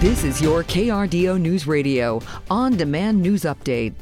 This 0.00 0.24
is 0.24 0.40
your 0.40 0.64
KRDO 0.64 1.38
News 1.38 1.66
Radio 1.66 2.22
on 2.50 2.74
demand 2.74 3.20
news 3.20 3.42
update. 3.42 3.92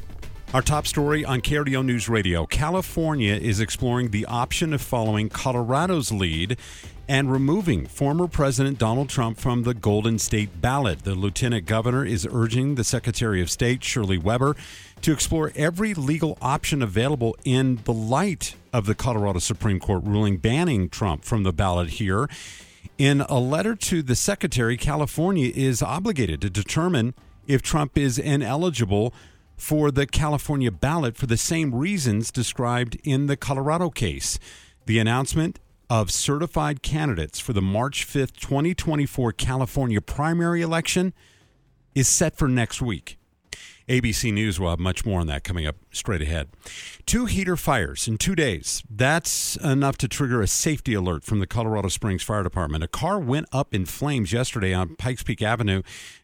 Our 0.55 0.63
top 0.63 0.87
story 0.87 1.25
on 1.25 1.41
KRDO 1.41 1.85
News 1.85 2.09
Radio 2.09 2.47
California 2.47 3.35
is 3.35 3.59
exploring 3.59 4.13
the 4.13 4.25
option 4.27 4.73
of 4.73 4.81
following 4.81 5.29
Colorado's 5.29 6.13
lead 6.13 6.57
and 7.09 7.33
removing 7.33 7.85
former 7.85 8.29
President 8.29 8.79
Donald 8.79 9.09
Trump 9.09 9.39
from 9.39 9.65
the 9.65 9.75
Golden 9.75 10.21
State 10.21 10.61
ballot. 10.61 11.03
The 11.03 11.17
lieutenant 11.17 11.67
governor 11.67 12.05
is 12.05 12.29
urging 12.31 12.77
the 12.77 12.85
Secretary 12.85 13.43
of 13.43 13.51
State, 13.51 13.83
Shirley 13.83 14.19
Weber, 14.19 14.55
to 15.03 15.11
explore 15.11 15.51
every 15.57 15.95
legal 15.95 16.39
option 16.41 16.81
available 16.81 17.35
in 17.45 17.81
the 17.83 17.93
light 17.93 18.55
of 18.73 18.87
the 18.87 18.95
Colorado 18.95 19.41
Supreme 19.41 19.81
Court 19.81 20.05
ruling 20.05 20.37
banning 20.37 20.91
Trump 20.91 21.25
from 21.25 21.43
the 21.43 21.53
ballot 21.53 21.89
here. 21.91 22.29
In 22.99 23.21
a 23.21 23.39
letter 23.39 23.77
to 23.77 24.03
the 24.03 24.17
Secretary, 24.17 24.77
California 24.77 25.53
is 25.55 25.83
obligated 25.83 26.41
to 26.41 26.51
determine 26.51 27.15
if 27.47 27.63
Trump 27.63 27.97
is 27.97 28.19
ineligible 28.19 29.15
for 29.57 29.93
the 29.93 30.05
California 30.05 30.73
ballot 30.73 31.17
for 31.17 31.27
the 31.27 31.37
same 31.37 31.73
reasons 31.73 32.33
described 32.33 32.99
in 33.05 33.27
the 33.27 33.37
Colorado 33.37 33.89
case. 33.89 34.41
The 34.87 34.99
announcement 34.99 35.61
of 35.89 36.11
certified 36.11 36.83
candidates 36.83 37.39
for 37.39 37.53
the 37.53 37.63
March 37.63 38.05
5th, 38.05 38.35
2024 38.41 39.33
California 39.33 40.01
primary 40.01 40.61
election 40.61 41.15
is 41.95 42.09
set 42.09 42.37
for 42.37 42.49
next 42.49 42.83
week. 42.83 43.18
ABC 43.89 44.33
News 44.33 44.61
will 44.61 44.69
have 44.69 44.79
much 44.79 45.07
more 45.07 45.21
on 45.21 45.27
that 45.29 45.45
coming 45.45 45.67
up 45.67 45.77
straight 45.91 46.21
ahead. 46.21 46.49
Two 47.07 47.25
heater 47.25 47.57
fires 47.57 48.07
in 48.07 48.19
two 48.19 48.35
days. 48.35 48.83
That's 48.91 49.57
enough 49.57 49.97
to 49.99 50.09
trigger 50.09 50.43
a 50.43 50.47
safety 50.47 50.93
alert 50.93 51.25
from 51.25 51.41
the 51.41 51.47
Colorado 51.47 51.89
Springs 51.89 52.23
Fire 52.23 52.43
Department. 52.43 52.85
A 52.85 52.89
car 52.89 53.19
went 53.19 53.47
up 53.51 53.73
in 53.73 53.87
flames 53.87 54.31
yesterday 54.31 54.75
on 54.75 54.95
Pikes 54.97 55.23
Peak 55.23 55.41
Avenue 55.41 55.83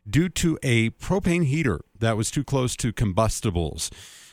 due 0.09 0.29
to 0.29 0.59
a 0.63 0.91
propane 0.91 1.47
heater 1.47 1.81
that 1.99 2.19
was 2.19 2.31
too 2.31 2.45
close 2.45 2.77
to 2.77 2.93
combustibles. 2.93 3.91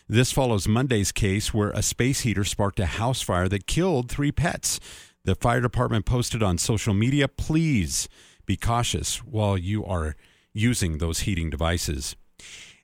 This 0.09 0.33
follows 0.33 0.67
Monday's 0.67 1.13
case 1.13 1.53
where 1.53 1.69
a 1.69 1.81
space 1.81 2.21
heater 2.21 2.43
sparked 2.43 2.81
a 2.81 2.85
house 2.85 3.21
fire 3.21 3.47
that 3.47 3.65
killed 3.65 4.11
three 4.11 4.33
pets. 4.33 4.77
The 5.23 5.35
fire 5.35 5.61
department 5.61 6.05
posted 6.05 6.43
on 6.43 6.57
social 6.57 6.93
media 6.93 7.29
please 7.29 8.09
be 8.45 8.57
cautious 8.57 9.23
while 9.23 9.57
you 9.57 9.85
are 9.85 10.17
using 10.51 10.97
those 10.97 11.21
heating 11.21 11.49
devices. 11.49 12.17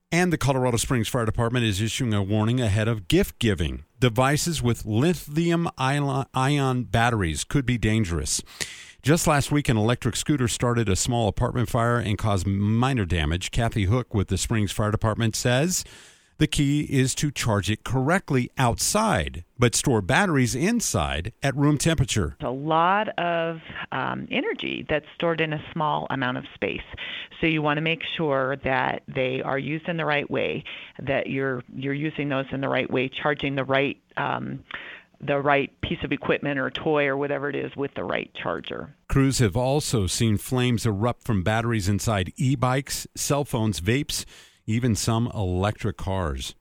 And 0.10 0.32
the 0.32 0.38
Colorado 0.38 0.78
Springs 0.78 1.10
Fire 1.10 1.26
Department 1.26 1.66
is 1.66 1.82
issuing 1.82 2.14
a 2.14 2.24
warning 2.24 2.62
ahead 2.62 2.88
of 2.88 3.10
gift 3.10 3.40
giving. 3.40 3.84
Devices 4.00 4.64
with 4.64 4.86
lithium 4.86 5.68
ion 5.78 6.84
batteries 6.86 7.44
could 7.44 7.66
be 7.66 7.78
dangerous. 7.78 8.42
Just 9.02 9.28
last 9.28 9.52
week, 9.52 9.68
an 9.68 9.76
electric 9.76 10.16
scooter 10.16 10.48
started 10.48 10.88
a 10.88 10.96
small 10.96 11.28
apartment 11.28 11.68
fire 11.68 11.98
and 11.98 12.18
caused 12.18 12.48
minor 12.48 13.04
damage. 13.04 13.52
Kathy 13.52 13.84
Hook 13.84 14.14
with 14.14 14.30
the 14.30 14.38
Springs 14.38 14.72
Fire 14.72 14.92
Department 14.92 15.36
says 15.36 15.84
the 16.38 16.48
key 16.48 16.82
is 16.82 17.16
to 17.16 17.32
charge 17.32 17.70
it 17.70 17.84
correctly 17.84 18.52
outside, 18.58 19.44
but 19.58 19.76
store 19.76 20.02
batteries 20.02 20.56
inside 20.56 21.34
at 21.42 21.56
room 21.56 21.78
temperature. 21.78 22.38
A 22.42 22.50
lot 22.50 23.10
of 23.18 23.60
um, 23.92 24.28
energy 24.30 24.86
that's 24.88 25.06
stored 25.16 25.42
in 25.42 25.54
a 25.54 25.64
small 25.74 26.08
amount 26.10 26.38
of 26.38 26.46
space. 26.54 26.82
So 27.42 27.48
you 27.48 27.62
want 27.62 27.78
to 27.78 27.82
make 27.82 28.02
sure 28.16 28.58
that 28.64 29.04
they 29.08 29.42
are 29.42 29.60
used 29.60 29.88
in 29.88 29.98
the 29.98 30.06
right 30.06 30.30
way, 30.30 30.64
that 31.00 31.28
you're 31.28 31.64
you're 31.76 31.94
using 31.94 32.30
those 32.30 32.46
in 32.52 32.62
the 32.62 32.70
right 32.70 32.90
way, 32.90 33.10
charging 33.10 33.56
the 33.56 33.64
right 33.64 33.98
um, 34.16 34.64
the 35.20 35.40
right 35.40 35.72
piece 35.82 36.04
of 36.04 36.12
equipment 36.12 36.60
or 36.60 36.70
toy 36.70 37.08
or 37.08 37.18
whatever 37.18 37.50
it 37.50 37.56
is 37.56 37.76
with 37.76 37.94
the 37.96 38.04
right 38.04 38.32
charger. 38.36 38.96
Crews 39.08 39.40
have 39.40 39.58
also 39.58 40.06
seen 40.06 40.38
flames 40.38 40.86
erupt 40.86 41.24
from 41.24 41.42
batteries 41.42 41.90
inside 41.90 42.32
e-bikes, 42.38 43.08
cell 43.16 43.44
phones, 43.44 43.82
vapes 43.82 44.26
even 44.68 44.96
some 44.96 45.32
electric 45.34 45.98
cars. 45.98 46.54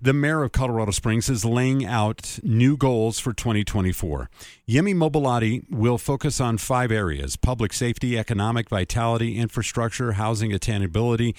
The 0.00 0.12
mayor 0.12 0.42
of 0.42 0.52
Colorado 0.52 0.92
Springs 0.92 1.28
is 1.28 1.44
laying 1.44 1.84
out 1.84 2.38
new 2.42 2.76
goals 2.76 3.18
for 3.18 3.32
2024. 3.32 4.30
Yemi 4.68 4.94
Mobolade 4.94 5.64
will 5.70 5.98
focus 5.98 6.40
on 6.40 6.58
five 6.58 6.90
areas 6.90 7.36
public 7.36 7.72
safety, 7.72 8.18
economic 8.18 8.68
vitality, 8.68 9.36
infrastructure, 9.36 10.12
housing 10.12 10.52
attainability, 10.52 11.36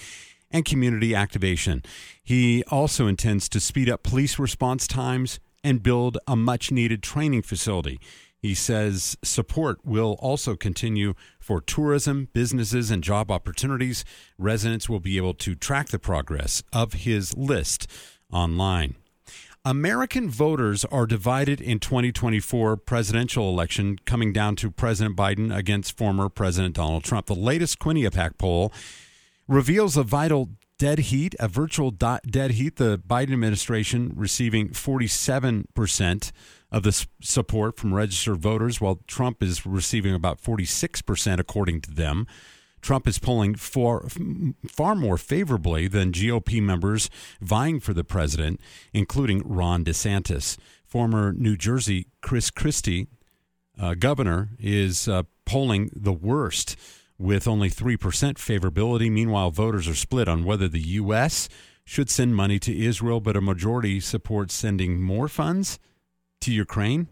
and 0.50 0.64
community 0.64 1.14
activation. 1.14 1.82
He 2.22 2.62
also 2.68 3.06
intends 3.06 3.48
to 3.50 3.60
speed 3.60 3.88
up 3.88 4.02
police 4.02 4.38
response 4.38 4.86
times 4.86 5.40
and 5.64 5.82
build 5.82 6.18
a 6.26 6.36
much 6.36 6.70
needed 6.70 7.02
training 7.02 7.42
facility. 7.42 7.98
He 8.42 8.54
says 8.56 9.16
support 9.22 9.78
will 9.84 10.16
also 10.18 10.56
continue 10.56 11.14
for 11.38 11.60
tourism, 11.60 12.28
businesses, 12.32 12.90
and 12.90 13.02
job 13.02 13.30
opportunities. 13.30 14.04
Residents 14.36 14.88
will 14.88 14.98
be 14.98 15.16
able 15.16 15.34
to 15.34 15.54
track 15.54 15.88
the 15.88 16.00
progress 16.00 16.64
of 16.72 16.92
his 16.92 17.36
list 17.36 17.86
online. 18.32 18.96
American 19.64 20.28
voters 20.28 20.84
are 20.86 21.06
divided 21.06 21.60
in 21.60 21.78
2024 21.78 22.76
presidential 22.78 23.48
election 23.48 24.00
coming 24.04 24.32
down 24.32 24.56
to 24.56 24.72
President 24.72 25.16
Biden 25.16 25.56
against 25.56 25.96
former 25.96 26.28
President 26.28 26.74
Donald 26.74 27.04
Trump. 27.04 27.26
The 27.26 27.36
latest 27.36 27.78
Quinnipiac 27.78 28.38
poll 28.38 28.72
reveals 29.46 29.96
a 29.96 30.02
vital 30.02 30.48
dead 30.78 30.98
heat, 30.98 31.36
a 31.38 31.46
virtual 31.46 31.92
dead 31.92 32.50
heat. 32.50 32.74
The 32.74 32.98
Biden 32.98 33.32
administration 33.34 34.12
receiving 34.16 34.70
47% 34.70 36.32
of 36.72 36.82
the 36.82 37.06
support 37.20 37.76
from 37.76 37.92
registered 37.92 38.38
voters, 38.38 38.80
while 38.80 39.00
Trump 39.06 39.42
is 39.42 39.66
receiving 39.66 40.14
about 40.14 40.40
46%, 40.40 41.38
according 41.38 41.82
to 41.82 41.90
them. 41.90 42.26
Trump 42.80 43.06
is 43.06 43.18
polling 43.18 43.54
far, 43.54 44.08
far 44.66 44.96
more 44.96 45.18
favorably 45.18 45.86
than 45.86 46.10
GOP 46.10 46.60
members 46.60 47.10
vying 47.40 47.78
for 47.78 47.92
the 47.92 48.02
president, 48.02 48.58
including 48.92 49.42
Ron 49.44 49.84
DeSantis. 49.84 50.56
Former 50.84 51.32
New 51.32 51.56
Jersey 51.56 52.08
Chris 52.22 52.50
Christie, 52.50 53.06
uh, 53.78 53.94
governor, 53.94 54.50
is 54.58 55.06
uh, 55.06 55.22
polling 55.44 55.90
the 55.94 56.12
worst 56.12 56.74
with 57.18 57.46
only 57.46 57.70
3% 57.70 57.98
favorability. 57.98 59.12
Meanwhile, 59.12 59.52
voters 59.52 59.86
are 59.86 59.94
split 59.94 60.26
on 60.26 60.44
whether 60.44 60.68
the 60.68 60.80
U.S. 60.80 61.48
should 61.84 62.10
send 62.10 62.34
money 62.34 62.58
to 62.58 62.76
Israel, 62.76 63.20
but 63.20 63.36
a 63.36 63.40
majority 63.40 64.00
supports 64.00 64.54
sending 64.54 65.00
more 65.00 65.28
funds 65.28 65.78
to 66.42 66.52
Ukraine. 66.52 67.08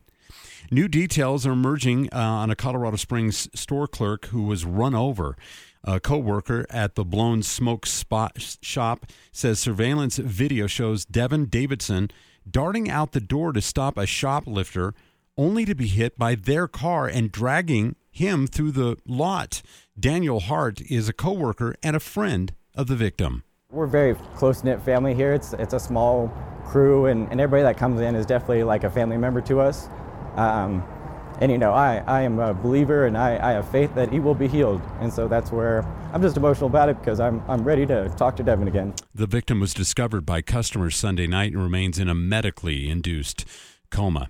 New 0.70 0.86
details 0.86 1.46
are 1.46 1.52
emerging 1.52 2.08
uh, 2.12 2.18
on 2.18 2.50
a 2.50 2.56
Colorado 2.56 2.96
Springs 2.96 3.48
store 3.58 3.88
clerk 3.88 4.26
who 4.26 4.42
was 4.42 4.64
run 4.64 4.94
over. 4.94 5.36
A 5.82 5.98
co-worker 5.98 6.66
at 6.70 6.94
the 6.94 7.04
blown 7.04 7.42
smoke 7.42 7.86
spot 7.86 8.56
shop 8.60 9.06
says 9.32 9.58
surveillance 9.58 10.18
video 10.18 10.66
shows 10.66 11.04
Devin 11.04 11.46
Davidson 11.46 12.10
darting 12.48 12.90
out 12.90 13.12
the 13.12 13.20
door 13.20 13.52
to 13.52 13.60
stop 13.60 13.96
a 13.96 14.06
shoplifter 14.06 14.94
only 15.36 15.64
to 15.64 15.74
be 15.74 15.86
hit 15.86 16.18
by 16.18 16.34
their 16.34 16.68
car 16.68 17.06
and 17.08 17.32
dragging 17.32 17.96
him 18.10 18.46
through 18.46 18.72
the 18.72 18.96
lot. 19.06 19.62
Daniel 19.98 20.40
Hart 20.40 20.80
is 20.82 21.08
a 21.08 21.12
coworker 21.12 21.74
and 21.82 21.96
a 21.96 22.00
friend 22.00 22.52
of 22.74 22.86
the 22.86 22.96
victim. 22.96 23.42
We're 23.70 23.86
very 23.86 24.14
close 24.34 24.62
knit 24.62 24.82
family 24.82 25.14
here. 25.14 25.32
It's 25.32 25.52
it's 25.54 25.74
a 25.74 25.80
small 25.80 26.32
crew, 26.66 27.06
and, 27.06 27.30
and 27.30 27.40
everybody 27.40 27.62
that 27.62 27.78
comes 27.78 28.00
in 28.00 28.14
is 28.14 28.26
definitely 28.26 28.64
like 28.64 28.84
a 28.84 28.90
family 28.90 29.16
member 29.16 29.40
to 29.42 29.60
us. 29.60 29.88
Um, 30.36 30.84
and 31.40 31.50
you 31.50 31.58
know, 31.58 31.72
I, 31.72 32.02
I 32.06 32.22
am 32.22 32.38
a 32.38 32.52
believer 32.52 33.06
and 33.06 33.16
I, 33.16 33.38
I 33.42 33.52
have 33.52 33.68
faith 33.70 33.94
that 33.94 34.12
he 34.12 34.20
will 34.20 34.34
be 34.34 34.46
healed. 34.46 34.82
And 35.00 35.12
so 35.12 35.26
that's 35.26 35.50
where 35.50 35.84
I'm 36.12 36.20
just 36.20 36.36
emotional 36.36 36.68
about 36.68 36.90
it 36.90 36.98
because 36.98 37.18
I'm, 37.18 37.42
I'm 37.48 37.64
ready 37.64 37.86
to 37.86 38.10
talk 38.10 38.36
to 38.36 38.42
Devin 38.42 38.68
again. 38.68 38.94
The 39.14 39.26
victim 39.26 39.58
was 39.58 39.72
discovered 39.72 40.26
by 40.26 40.42
customers 40.42 40.96
Sunday 40.96 41.26
night 41.26 41.52
and 41.52 41.62
remains 41.62 41.98
in 41.98 42.08
a 42.08 42.14
medically 42.14 42.90
induced 42.90 43.46
coma. 43.90 44.28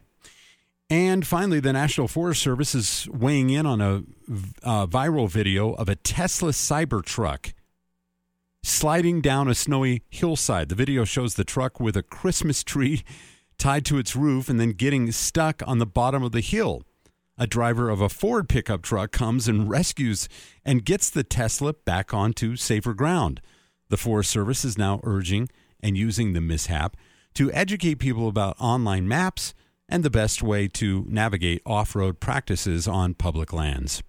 And 0.88 1.26
finally, 1.26 1.60
the 1.60 1.72
National 1.72 2.08
Forest 2.08 2.42
Service 2.42 2.74
is 2.74 3.08
weighing 3.12 3.50
in 3.50 3.64
on 3.64 3.80
a 3.80 4.02
uh, 4.62 4.86
viral 4.86 5.28
video 5.28 5.72
of 5.74 5.88
a 5.88 5.94
Tesla 5.94 6.50
Cybertruck 6.50 7.52
sliding 8.62 9.20
down 9.20 9.48
a 9.48 9.54
snowy 9.54 10.02
hillside. 10.10 10.68
The 10.68 10.74
video 10.74 11.04
shows 11.04 11.34
the 11.34 11.44
truck 11.44 11.80
with 11.80 11.96
a 11.96 12.02
Christmas 12.02 12.62
tree 12.62 13.02
tied 13.58 13.84
to 13.86 13.98
its 13.98 14.16
roof 14.16 14.48
and 14.48 14.58
then 14.58 14.72
getting 14.72 15.12
stuck 15.12 15.62
on 15.66 15.78
the 15.78 15.86
bottom 15.86 16.22
of 16.22 16.32
the 16.32 16.40
hill. 16.40 16.82
A 17.38 17.46
driver 17.46 17.88
of 17.88 18.00
a 18.00 18.08
Ford 18.08 18.48
pickup 18.48 18.82
truck 18.82 19.12
comes 19.12 19.48
and 19.48 19.68
rescues 19.68 20.28
and 20.64 20.84
gets 20.84 21.08
the 21.08 21.24
Tesla 21.24 21.72
back 21.72 22.12
onto 22.12 22.56
safer 22.56 22.92
ground. 22.92 23.40
The 23.88 23.96
Forest 23.96 24.30
Service 24.30 24.64
is 24.64 24.76
now 24.76 25.00
urging 25.04 25.48
and 25.80 25.96
using 25.96 26.32
the 26.32 26.40
mishap 26.40 26.96
to 27.34 27.50
educate 27.52 27.96
people 27.96 28.28
about 28.28 28.56
online 28.60 29.08
maps 29.08 29.54
and 29.88 30.02
the 30.02 30.10
best 30.10 30.42
way 30.42 30.68
to 30.68 31.04
navigate 31.08 31.62
off 31.64 31.96
road 31.96 32.20
practices 32.20 32.86
on 32.86 33.14
public 33.14 33.52
lands. 33.52 34.02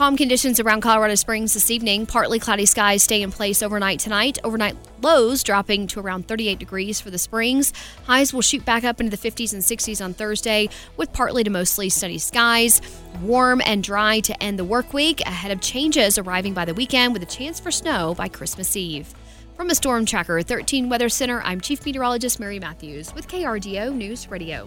Calm 0.00 0.16
conditions 0.16 0.58
around 0.58 0.80
Colorado 0.80 1.14
Springs 1.14 1.52
this 1.52 1.70
evening. 1.70 2.06
Partly 2.06 2.38
cloudy 2.38 2.64
skies 2.64 3.02
stay 3.02 3.20
in 3.20 3.30
place 3.30 3.62
overnight 3.62 4.00
tonight. 4.00 4.38
Overnight 4.42 4.74
lows 5.02 5.42
dropping 5.42 5.86
to 5.88 6.00
around 6.00 6.26
38 6.26 6.58
degrees 6.58 7.02
for 7.02 7.10
the 7.10 7.18
Springs. 7.18 7.74
Highs 8.06 8.32
will 8.32 8.40
shoot 8.40 8.64
back 8.64 8.82
up 8.82 8.98
into 8.98 9.14
the 9.14 9.30
50s 9.30 9.52
and 9.52 9.60
60s 9.62 10.02
on 10.02 10.14
Thursday 10.14 10.70
with 10.96 11.12
partly 11.12 11.44
to 11.44 11.50
mostly 11.50 11.90
sunny 11.90 12.16
skies. 12.16 12.80
Warm 13.20 13.60
and 13.66 13.84
dry 13.84 14.20
to 14.20 14.42
end 14.42 14.58
the 14.58 14.64
work 14.64 14.94
week 14.94 15.20
ahead 15.20 15.52
of 15.52 15.60
changes 15.60 16.16
arriving 16.16 16.54
by 16.54 16.64
the 16.64 16.72
weekend 16.72 17.12
with 17.12 17.22
a 17.22 17.26
chance 17.26 17.60
for 17.60 17.70
snow 17.70 18.14
by 18.14 18.26
Christmas 18.26 18.74
Eve. 18.76 19.14
From 19.54 19.68
a 19.68 19.74
Storm 19.74 20.06
Tracker 20.06 20.40
13 20.40 20.88
Weather 20.88 21.10
Center, 21.10 21.42
I'm 21.42 21.60
Chief 21.60 21.84
Meteorologist 21.84 22.40
Mary 22.40 22.58
Matthews 22.58 23.14
with 23.14 23.28
KRDO 23.28 23.94
News 23.94 24.30
Radio. 24.30 24.66